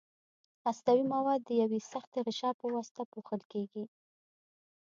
[0.65, 3.83] هستوي مواد د یوې سختې غشا په واسطه پوښل کیږي.